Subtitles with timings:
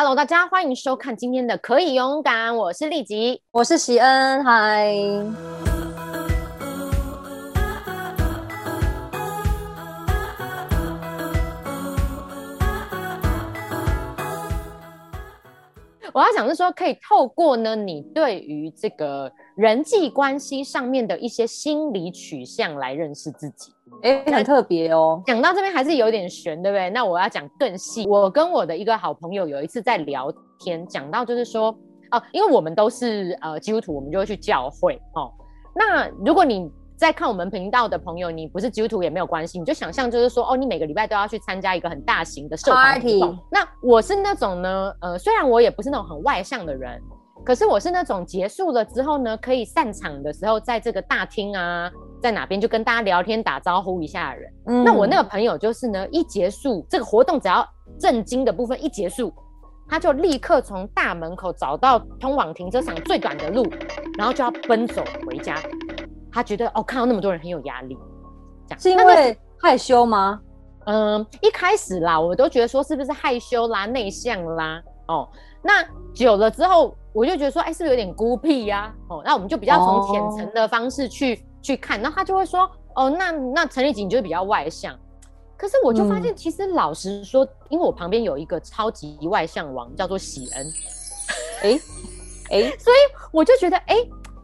[0.00, 4.94] Hello，大家欢迎收看今天的《可以勇敢》，我是丽吉，我是喜恩，嗨。
[16.14, 23.72] 我要讲是说，可以透过呢，你对于这个人际关系上面的一些心理取向来认识自己。
[24.02, 25.22] 哎，很特别哦。
[25.26, 26.90] 讲到这边还是有点悬，对不对？
[26.90, 28.06] 那我要讲更细。
[28.06, 31.76] 我跟我的一个好朋友有一次在聊天，讲到就是说，
[32.10, 35.32] 哦，因为我们都是呃基督徒，我们就会去教会哦。
[35.74, 43.38] 那如果你在看我们频道的朋友，你不是基督徒也没有关系，你就想象就是说，哦，你每个礼拜都要去参加一个很大型的社团活动。
[43.52, 47.00] 那我是那种呢，呃，虽然我也不是那种很外向的人。
[47.44, 51.88] 可是我是那种结束了之后呢，可以散场的时候，在这个大厅啊，
[52.20, 54.52] 在哪边就跟大家聊天打招呼一下的人。
[54.84, 57.64] 那我那个朋友就是呢，一结束这个活动，只要
[57.96, 59.32] 震惊的部分一结束，
[59.88, 63.64] 他就立刻从大门口找到通往停车场最短的路，
[64.18, 65.56] 然后就要奔走回家。
[66.38, 67.98] 他觉得哦，看到那么多人很有压力，
[68.68, 70.40] 这样是因为害羞吗？
[70.86, 75.28] 嗯，一开始啦，我都觉得说是不是害羞啦、内向啦，哦。
[75.60, 78.94] 那久了之后，我就觉得说，哎，是不是有点孤僻呀？
[79.08, 82.00] 哦，那我们就比较从浅层的方式去去看。
[82.00, 84.96] 那他就会说，哦，那那陈立锦就是比较外向。
[85.56, 90.66] 可是我就发现，其实老实说，因为我旁边有一个超级外向王，叫做喜恩。
[91.64, 91.80] 哎
[92.50, 92.96] 哎， 所以
[93.32, 93.96] 我就觉得，哎，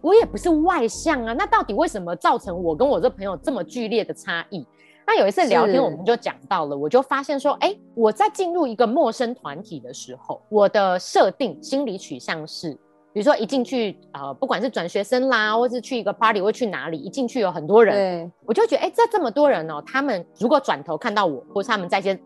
[0.04, 1.32] 我也不是外向啊。
[1.32, 4.66] 那到底为什么造成我跟我这朋友这么剧烈的差异？
[5.06, 12.72] 那有一次聊天，我们就讲到了，我就发现说，哎，我在进入一个陌生团体的时候，我的设定心理取向是，
[13.12, 22.18] 比如说一进去，呃，不管是转学生啦，或是去一个 party，或去哪里，一进去有很多人，我就觉得，哎，这这么多人哦，他们如果转头看到我，或是他们在些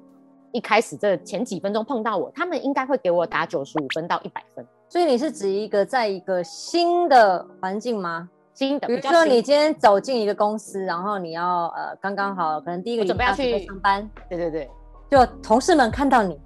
[0.52, 4.64] 一开始这前几分钟碰到我，他们应该会给我打九十五分到一百分。
[4.88, 8.28] 所以你是指一个在一个新的环境吗？
[8.54, 14.70] 新的，比如说你今天走进一个公司，然后你要呃刚刚好，可能第一个准备要去上班，对对对，
[15.10, 16.40] 就同事们看到你，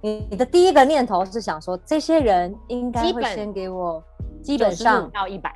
[0.00, 4.02] 你你的第一个念头是想说，这些人应该会先给我
[4.42, 5.54] 基本上到一百。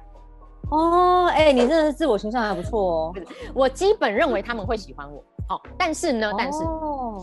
[0.71, 3.15] 哦，哎，你真的是自我形象还不错哦，
[3.55, 6.59] 我基本认为他们会喜欢我，哦，但是呢，但是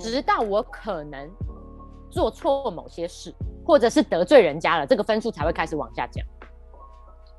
[0.02, 1.30] 直到我可能
[2.10, 3.34] 做错某些事，
[3.66, 6.26] 或者是得罪人家了，这个分数才会开始往下降。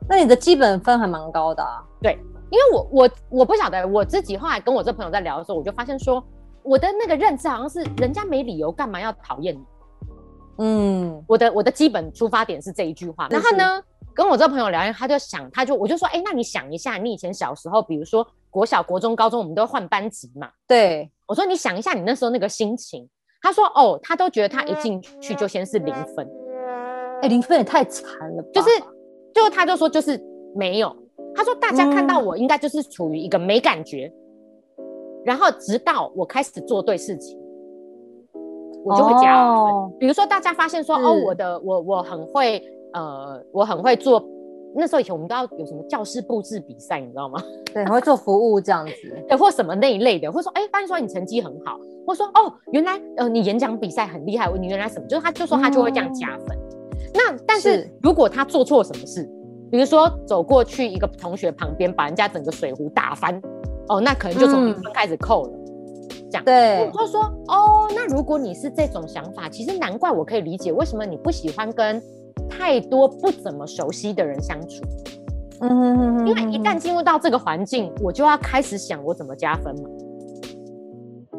[0.09, 1.83] 那你的基本分还蛮高的啊。
[2.03, 2.19] 对，
[2.51, 6.23] 因为我我我不晓得我自己后来跟我这朋友在聊的时候，我就发现说，
[6.63, 9.65] 我的那个认知好像是人家没理由干嘛要讨厌你。
[10.59, 13.29] 嗯，我的我的基本出发点是这一句话。
[13.31, 13.83] 然后呢，
[14.15, 20.49] 跟我这朋友聊天，他就想，他就我就说，哎，那你想一下，你以前小时候，比如说国小、国中、高中，我们都换班级嘛。
[20.69, 23.09] 对，我说你想一下你那时候那个心情。
[23.44, 26.28] 他说，哦，他都觉得他一进去就先是零分。
[27.22, 28.69] 哎，零分也太惨了，就是。
[29.34, 30.16] 最后他就说就是
[30.55, 30.97] 没有，
[31.34, 34.09] 他说大家看到我应该就是处于一个没感觉，
[35.25, 37.37] 然后直到我开始做对事情，
[38.84, 39.99] 我就会加分。
[39.99, 42.62] 比如说大家发现说哦我的我我很会
[42.93, 44.25] 呃我很会做，
[44.77, 47.43] 那时候以前我们都要有什么教室布置比赛，你知道吗？
[47.73, 48.93] 对，会做服务这样子，
[49.29, 56.59] 对，或什么那一类的，或者说哎发现说你成绩很好，或说哦原来呃你演讲比赛很厉害，你原来什么，就是他就说他就会这样加分。
[57.13, 59.23] 那但是如果他做错什么事，
[59.71, 63.41] 比如说走过去一个同学旁边把人家整个水壶打翻，
[63.89, 65.51] 哦，那可能就从零分开始扣了。
[66.31, 72.03] 这样对，我就说哦，那如果你是这种想法，其实难怪我可以理解为什么你不喜欢跟
[72.56, 74.82] 太多不怎么熟悉的人相处。
[75.60, 79.88] 嗯，因为一旦进入到这个环境，我就要开始想我怎么加分嘛。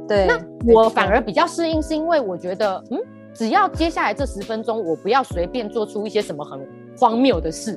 [0.07, 0.39] 对，那
[0.73, 2.99] 我反而比较适应，是因为我觉得嗯。
[3.33, 6.65] 只要接下来这十分钟，我不要随便做出一些什么很
[6.97, 7.75] 荒谬的事，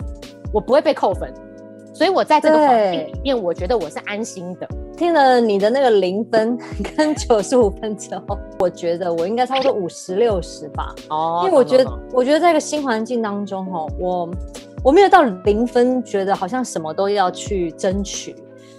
[0.52, 1.34] 我不会被扣分。
[1.98, 4.68] 所以我在这个环境里面，我觉得我是安心的。
[4.96, 6.56] 听了你的那个零分
[6.96, 10.94] 跟九十五分之后， 我觉得我应该差不多五十六十吧。
[11.10, 14.30] 哦，因为我觉得，我觉得在一个新环境当中，哦，我
[14.84, 18.36] 我没有到零分，觉得好像什么都要去争取，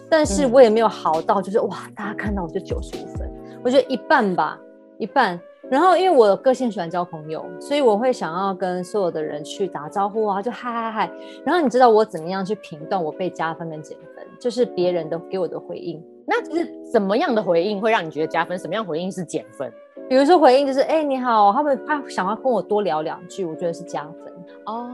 [0.10, 3.30] 但是我也没有好到就是哇，大家看到我就九十五分，
[3.62, 4.58] 我觉得一半吧，
[4.98, 5.38] 一半。
[5.70, 11.12] 然后，因为我个性喜欢交朋友，所以我会想要跟所有的人去打招呼啊，就嗨嗨嗨。
[11.46, 14.26] 然后你知道我怎么样去评断我被加分跟减分？
[14.40, 16.04] 就是别人的给我的回应。
[16.26, 18.58] 那是什么样的回应会让你觉得加分？
[18.58, 19.72] 什么样回应是减分？
[20.08, 24.34] 比如说回应就是哎你好，他们他想要跟我多聊两句，我觉得是加分
[24.66, 24.90] 哦。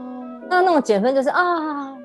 [0.48, 1.96] 那那种减分就是啊，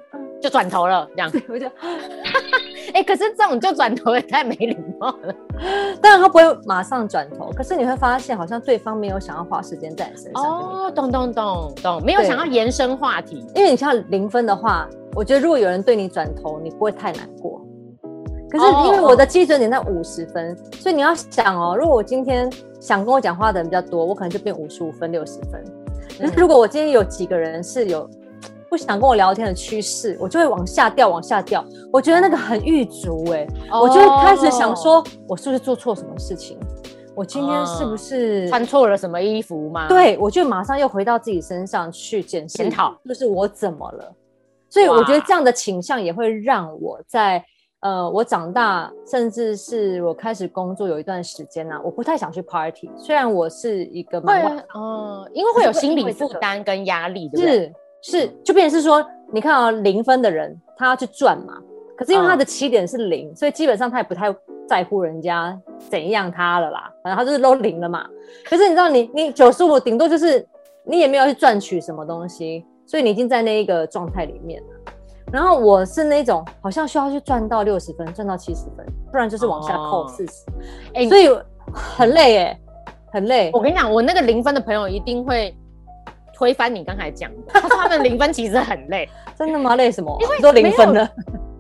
[0.41, 1.31] 就转头了这样。
[1.50, 1.67] 我就
[2.94, 4.77] 哎，可是这种就转头也太没礼
[6.01, 10.44] 当然他不会马上转头，可是你会发现好像对方没有想要花时间在你身上。
[10.44, 13.45] 哦，懂懂懂懂，没有想要延伸话题。
[13.56, 17.62] 因为你像零分的话，我觉得如果有人对你转头，你不会太难过。
[18.50, 25.63] 可是因为我的基准点在五十分，所以你要想哦，如果我今天想跟我讲话的人比较多，我可能就变五十五分、六十分。
[26.19, 28.09] 可是如果我今天有几个人是有
[28.71, 31.62] 不想跟我聊天的趋势，我就会往下掉，往下掉。
[31.91, 36.57] 我觉得那个很郁足哎，我就会开始想说，我是不是做错什么事情？
[37.13, 39.89] 我今天是不是穿错了什么衣服吗？
[39.89, 44.09] 对，我就马上又回到自己身上去检检讨，就是我怎么了？
[44.69, 47.44] 所以我觉得这样的倾向也会让我在。
[47.81, 52.88] 呃，我长大，甚至是我开始工作有一段时间呢，我不太想去 party。
[52.95, 54.31] 虽然我是一个会，
[54.75, 57.51] 嗯，因为会有心理负担跟压力，对不对？
[57.51, 61.53] 是是，就变成是说，你看啊，零分的人他要去赚嘛，
[61.98, 64.33] 可是因为他的起点是零，所以基本上他也不太
[64.68, 65.57] 在乎人家
[65.89, 68.06] 怎样他了啦，反正他就是都零了嘛。
[68.45, 70.45] 可是你知道，你你九十五，顶多就是
[70.83, 74.68] 你也没有去赚取什么东西，所以你已经在那一个状态里面了。
[75.31, 80.44] 然后我是那种好像需要去赚到六十分，赚到七十分，不然就是往下扣四十，
[80.94, 81.30] 哎，所以
[81.71, 82.59] 很累哎，
[83.13, 83.50] 很累。
[83.53, 85.56] 我跟你讲，我那个零分的朋友一定会
[86.41, 89.07] 推翻你刚才讲的，他说他们零分其实很累，
[89.38, 89.75] 真的吗？
[89.75, 90.17] 累什么？
[90.19, 91.07] 因为都零分了，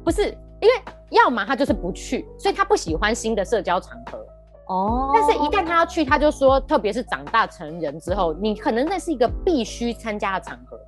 [0.03, 0.23] 不是
[0.59, 0.73] 因为
[1.11, 4.17] 要么他就是不去，所以他不喜欢新的社交场合
[4.73, 5.11] 哦。
[5.13, 10.79] 但是一旦他要去，他就说，特别是长大成人之后，你可能那是一个必须参加的场合，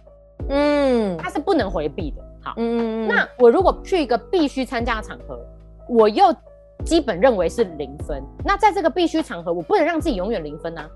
[0.50, 2.24] 嗯，他是不能回避的。
[2.42, 5.40] 好，嗯，那我如果去一个必须参加的场合，
[5.88, 6.36] 我又
[6.84, 8.24] 基本认为是零分。
[8.44, 10.90] 那在这个必须场合，我不能让自己永远零分啊。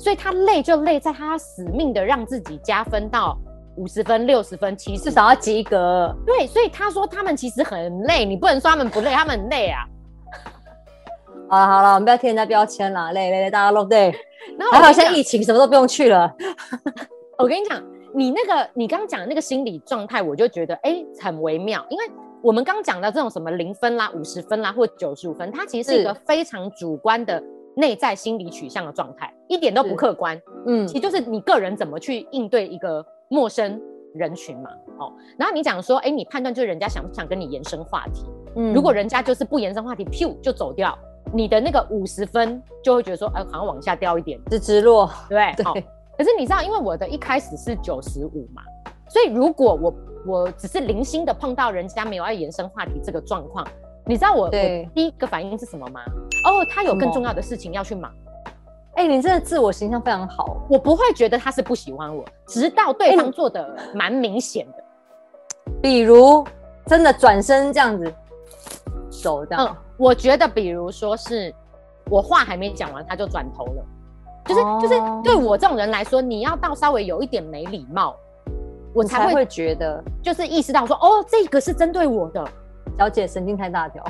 [0.00, 3.38] 所以他累就累在他死命的让自己加分到
[3.76, 6.12] 五十分、六十分、七十，至少要及格。
[6.26, 9.84] 对，所以他说他们其实很累，你不能说他们不累，他们很累啊。
[11.48, 14.12] 好了好了，我们不要贴人家标签了，累累累，大家都对。
[14.58, 16.34] 然后好像疫情什么都不用去了。
[17.38, 17.80] 我跟你讲。
[18.12, 21.86] 你那个，你刚刚讲的那个心理状态，我就觉得哎，很微妙。
[21.88, 22.04] 因为
[22.42, 27.40] 我们刚讲到这种什么零分啦、五十分啦，或九十五分，它其实是一个非常主观的
[27.76, 30.40] 内在心理取向的状态，一点都不客观。
[30.66, 33.80] 嗯，其实就是你个人怎么去应对一个陌生
[34.14, 34.70] 人群嘛。
[34.98, 38.24] 哦，然后你讲说，哎，你判断就是人家想不想跟你延伸话题。
[38.56, 40.96] 嗯，如果人家就是不延伸话题，噗就走掉，
[41.34, 45.84] 你的那个五十分就会觉得说，哎，好像往下掉一点，直直落，对不对？
[46.16, 48.62] 可是你知道，因为我的一开始是九十五嘛，
[49.08, 49.94] 所以如果我
[50.26, 53.66] 我只是零星的碰到人家没有要延伸话题这个状况，
[54.04, 56.02] 你知道我我第一个反应是什么吗？
[56.46, 58.12] 哦，他有更重要的事情要去忙。
[59.00, 64.84] 哎，你真的自我形象非常好，我不会觉得他是不喜欢我，直到对方做的蛮明显的，
[65.80, 66.46] 比如
[66.84, 68.12] 真的转身这样子
[69.08, 69.56] 走的。
[69.56, 71.50] 嗯，我觉得比如说是
[72.10, 73.82] 我话还没讲完，他就转头了。
[74.44, 78.14] 就是就是对我这种人来说，你要到稍微有一点没礼貌，
[78.92, 82.46] 我才会觉得就是意识到说，哦，这个是针对我的，
[82.98, 84.04] 小姐神经太大条。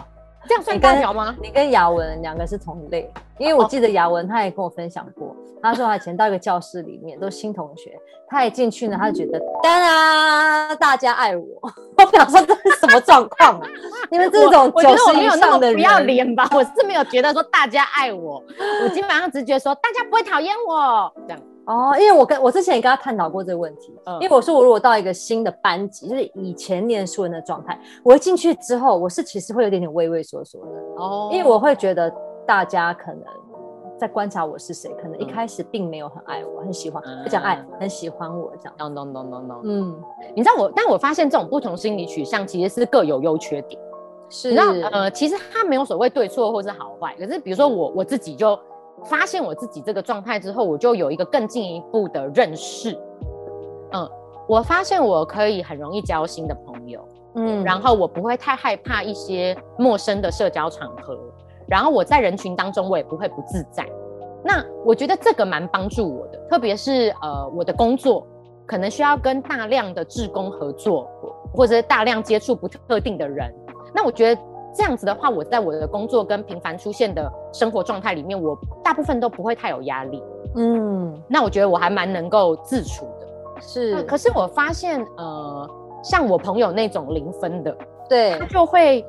[0.48, 1.36] 这样算大条吗？
[1.40, 11.44] 你跟雅文两个是同类，因为我记得雅文他也跟我分享过，他说他以前到一个教室里面都是新同学，他一进去呢，他就觉得当然大家爱我，
[11.98, 13.68] 我想说这是什么状况啊？
[14.10, 16.48] 你们这种九十以上的人不要脸吧？
[16.52, 18.42] 我是没有觉得说大家爱我，
[18.82, 21.40] 我基本上直觉说大家不会讨厌我这样。
[21.70, 32.12] 哦，因为我跟我之前也跟他探讨过这个问题，因为我说我如果到一个新的班级，就是以前念书人的状态，我一进去之后，我是其实会有点点畏畏缩缩的哦，因为我会觉得
[32.44, 33.22] 大家可能
[33.96, 38.74] 在观察我是谁，可能一开始并没有很爱我，很喜欢，不讲爱，很喜欢我这样。
[38.76, 40.02] 咚咚咚咚咚，嗯，
[40.34, 43.80] 你知道我，但我发现这种不同心理取向其实是各有优缺点，
[44.28, 48.58] 是，那呃，其实他没有所谓对错或是好坏，可是比如说我我自己就。
[49.04, 52.96] 发现我自己这个状态之后，我就有一个更进一步的认识。
[53.92, 54.08] 嗯，
[54.46, 57.00] 我发现我可以很容易交新的朋友，
[57.34, 61.18] 嗯，然后我不会太害怕一些陌生的社交场合，
[61.66, 63.86] 然后我在人群当中我也不会不自在。
[64.44, 68.26] 那我觉得这个蛮帮助我的，特别是呃我的工作
[68.66, 71.08] 可能需要跟大量的志工合作，
[71.52, 73.52] 或者是大量接触不特定的人，
[73.94, 74.40] 那我觉得。
[74.72, 80.22] 这样子的话，我在我的工作跟频繁出现的生活状态里面，我大部分都不会太有压力。
[80.56, 83.60] 嗯，那我觉得我还蛮能够自处的。
[83.60, 85.70] 是，可是我发现，呃，
[86.02, 87.76] 像我朋友那种零分的，
[88.08, 89.04] 对，他就会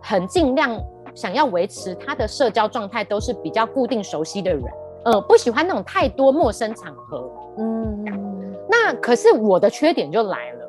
[0.00, 0.78] 很尽量
[1.14, 4.62] 想要维持他的社交状态都是比较固定熟悉的人，
[5.04, 7.30] 呃，不喜欢那种太多陌生场合。
[7.58, 8.04] 嗯，
[8.68, 10.63] 那可是我的缺点就来了。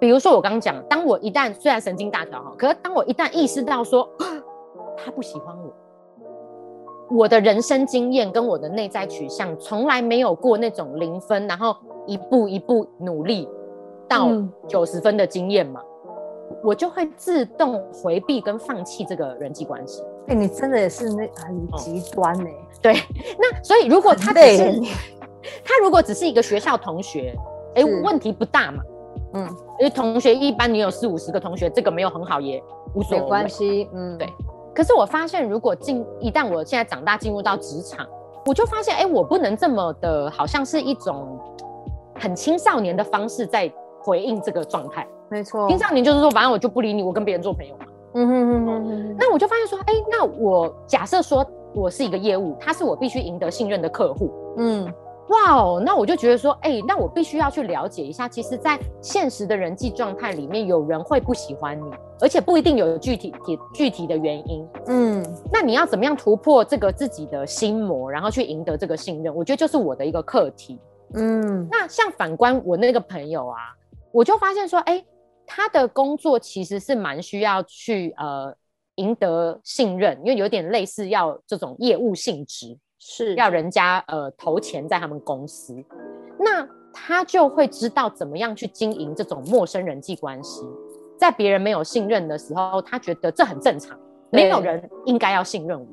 [0.00, 4.08] 比如说我刚刚讲，当我一旦虽然神经大条哈，可是当我一旦意识到说
[4.96, 11.76] 他不喜欢我，我的人生经验跟我的内在取向从来没有过那种零分，然后
[12.06, 13.46] 一步一步努力
[14.08, 14.30] 到
[14.66, 15.82] 九十分的经验嘛，
[16.64, 20.02] 我就会自动回避跟放弃这个人际关系。
[20.28, 22.48] 哎，你真的也是那很极端呢。
[22.80, 22.94] 对，
[23.38, 24.80] 那所以如果他只是
[25.62, 27.34] 他如果只是一个学校同学，
[27.74, 28.82] 哎，问题不大嘛。
[29.32, 29.46] 嗯，
[29.78, 32.62] 因为同学一般你有四五十个同学，这个没有很好也
[32.94, 33.88] 无所谓关系。
[33.92, 34.28] 嗯，对。
[34.74, 38.06] 可是我发现，如果进一旦我现在长大进入到职场，
[38.46, 41.38] 我就发现，哎，我不能这么的，好像是一种
[42.14, 43.70] 很青少年的方式在
[44.02, 45.06] 回应这个状态。
[45.28, 47.86] 没错，青少年就是说，反正我就不理你，我跟别人做朋友嘛。
[48.14, 49.16] 嗯哼哼哼。
[49.18, 54.30] 那我就发现说，哎，那我假设说我是一个业务，他是我必须赢得信任的客户。
[54.56, 54.92] 嗯。
[55.30, 61.84] 哇哦，那我就觉得说，哎，那我必须要去了解一下，其实，在现实的人际状态里面，有人会不喜欢你，
[62.20, 64.68] 而且不一定有具体体具体的原因。
[64.86, 69.32] 嗯，那你要怎么样突破这个自己的心魔，然后去赢得这个信任？
[69.32, 70.78] 我觉得就是我的一个课题。
[71.14, 73.56] 嗯，那像反观我那个朋友啊，
[74.10, 75.04] 我就发现说，哎，
[75.46, 78.52] 他的工作其实是蛮需要去呃
[78.96, 82.76] 赢得信任，因为有点类似要这种业务性质。
[83.00, 85.74] 是要人家呃投钱在他们公司，
[86.38, 90.62] 那他就会知道怎么样去经营这种陌生人际关系。
[91.18, 93.98] 在别人没有信任的时候，他觉得这很正常，
[94.30, 95.86] 没有人应该要信任我，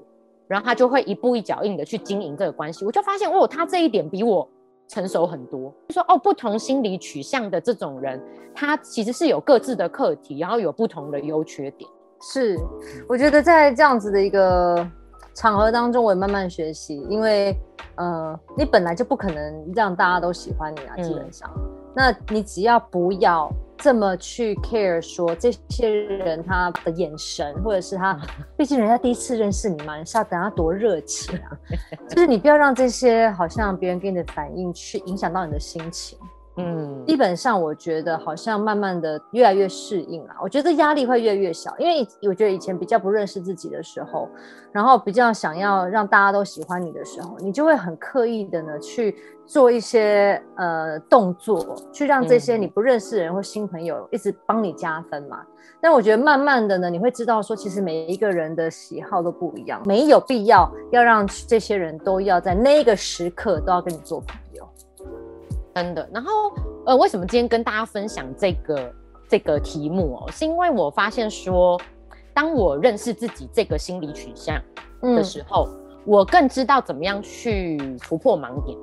[0.48, 2.84] 然后他就会一步一脚印的去经营这个关系。
[2.84, 4.46] 我就发现哦，他这一点比我
[4.90, 5.74] 成熟很多。
[5.88, 8.22] 就说哦，不同心理取向的这种人，
[8.54, 11.90] 他其实是有各自的课题，然后有不同的优缺点。
[12.22, 12.58] 是，
[13.08, 14.86] 我觉得在这样子的一个。
[15.38, 17.56] 场合当中，我也慢慢学习，因为，
[17.94, 21.48] 呃，你本来就不可能让大家都喜欢你啊，基本上，
[21.96, 28.20] 那你只要不要这么去 care 说这些人他的眼神，或者是他，
[28.58, 31.54] 毕竟人家第一次认识你嘛，你是要等他多热情啊，
[32.10, 36.18] 就是你不要让这些好像别人给你的反应去影响到你的心情。
[36.58, 40.34] 嗯，基本上我觉得好像慢慢的越来越适应了。
[40.42, 44.28] 我觉得压力会越来越小，因为我觉得以前比较不认识自己的时候，
[44.72, 55.40] 然后比较想要让大家都喜欢你的时候，你就会很刻意的呢去做一些呃动作，去让这些你不认识的人或新朋友一直帮你加分嘛。
[55.80, 64.47] 但我觉得慢慢的呢，你会知道说，其实每一个人的喜好都不一样，没有必要要让这些人都要在那个时刻都要跟你做朋友。
[65.78, 66.32] 真的，然后
[66.88, 68.94] 呃，为什么今天跟大家分享这个
[69.30, 70.32] 这个题目哦？
[70.32, 71.80] 是因为我发现说，
[72.34, 74.60] 当我认识自己这个心理取向
[75.02, 75.68] 的时候，
[76.04, 78.78] 我更知道怎么样去突破盲点。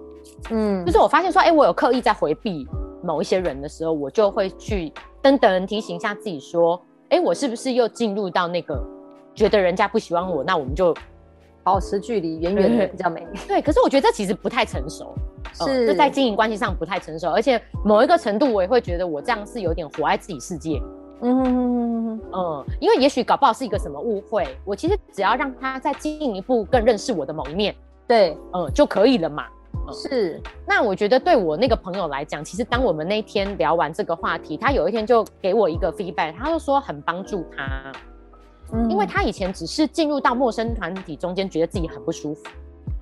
[0.50, 2.64] 嗯，就是我发现说，哎，我有刻意在回避
[3.02, 8.80] 某一些人的时候，我就会去等等提醒一下自己说，哎，我是不是又进入到那个
[9.34, 10.94] 觉得人家不喜欢我，那我们就
[11.64, 13.26] 保持距离，远远的比较美。
[13.48, 15.12] 对，可是我觉得这其实不太成熟。
[15.54, 20.80] 是，就在经营关系上不太成熟，而且某一个程度，我也会觉得我这样是有点活在自己世界。
[21.22, 27.74] 嗯嗯，因为也许搞不好是一个什么误会，我其实只要让他再进一步更认识我的某一面，
[28.06, 29.46] 对，嗯，就可以了嘛。
[29.92, 37.92] 是，那我觉得对我那个朋友来讲，其实当我们那天聊完这个话题，他有一天就给我一个 feedback，他就说很帮助他，
[38.88, 42.42] 因为他以前只是进入到陌生团体中间，觉得自己很不舒服，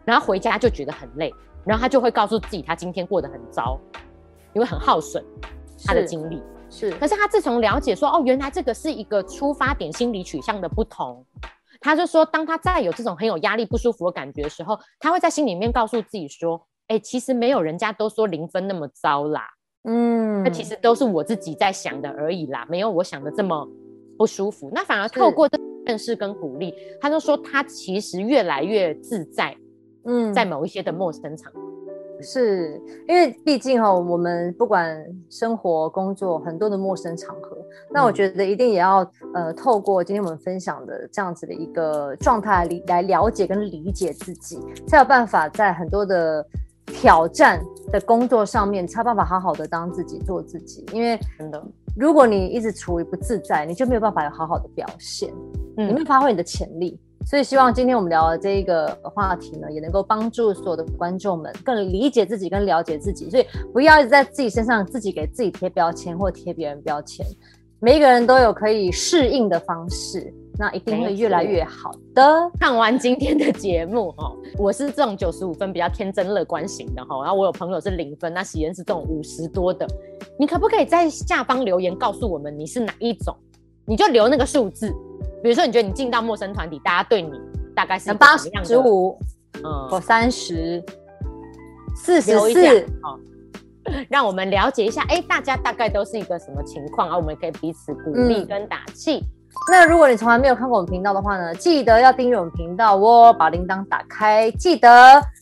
[0.05, 1.33] 然后回家就觉得很累。
[1.65, 3.79] 然后他就会告诉自己，他今天过得很糟，
[4.53, 5.25] 因为很耗损
[5.87, 6.43] 他的精力。
[6.69, 11.25] 是，可是他自从了解说，哦，原来这个是一个出发点，心理取向的不同。
[11.81, 19.49] 他就说，当他再有这种很有压力、不舒服的感觉的时候，他会在心里面告诉自己说，哎，其实没有人家都说零分那么糟啦。
[19.85, 23.69] 嗯，那其实都是我自己在想的而已啦，没有我想的这么
[24.17, 24.71] 不舒服。
[24.73, 29.55] 那反而透过这认识跟鼓励，他就说他其实越来越自在。
[30.05, 31.61] 嗯，在某一些的陌生场合，
[32.21, 37.57] 是因为毕竟哈，我们不管生活、工作很多的陌生场合，
[37.91, 46.45] 那我觉得一定也要呃，透过今天我们分享的这样子的一个状态来来了解跟理解自己，才有办法在很多的
[46.87, 50.85] 挑战的工作上面，才有办法好好的当自己做自己。
[50.93, 51.65] 因为真的，
[51.97, 55.33] 如果你一直处于不自在，你就没有办法有好好的表现，
[55.77, 57.01] 你没有发挥你的潜力。
[57.25, 63.31] 所以希望今天我们聊的这一个话题呢，也能够帮助所有的观众们更理解自己、更了解自己。
[63.31, 67.25] 所以不要在自己身上自己给自己贴标签或贴别人标签。
[67.79, 72.51] 每一个人都有可以适应的方式，那一定会越来越好的。
[72.61, 79.87] 看完今天的节目哈，我是这种九十五分比较天真乐观型的哈，然后我有朋友是零分，那喜恩是这种五十多的。
[80.39, 83.35] 你可不可以在下方留言告诉我们你是哪一种？
[83.85, 84.95] 你就留那个数字。
[85.43, 87.31] 比如说，你觉得你进到陌生团体，大家对你
[87.75, 89.19] 大概是八十五，
[89.65, 90.83] 嗯，或三十，
[91.97, 93.19] 四十四，哦，
[94.09, 97.17] 让我们了解一下，哎，大家大概都是一个什么情况啊？
[97.17, 99.23] 我们可以彼此鼓励跟打气。
[99.71, 104.89] 那如果你从来没有看过我们频道的话呢，记得要订阅我们频道哦，把铃铛打开，记得。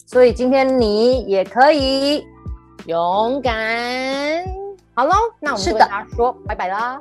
[0.07, 2.27] 所以今天你也可以
[2.87, 3.55] 勇敢。
[4.95, 7.01] 好喽，那我们跟大家说拜拜啦。